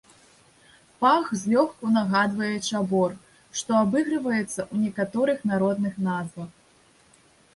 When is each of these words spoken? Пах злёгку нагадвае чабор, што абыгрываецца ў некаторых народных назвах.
Пах 1.01 1.25
злёгку 1.41 1.89
нагадвае 1.97 2.53
чабор, 2.69 3.13
што 3.61 3.71
абыгрываецца 3.81 4.55
ў 4.55 4.75
некаторых 4.85 5.43
народных 5.51 5.93
назвах. 6.07 6.49